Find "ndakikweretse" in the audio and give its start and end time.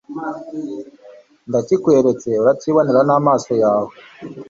1.49-2.29